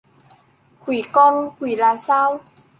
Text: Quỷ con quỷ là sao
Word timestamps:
Quỷ 0.85 1.03
con 1.11 1.49
quỷ 1.59 1.75
là 1.75 1.97
sao 1.97 2.41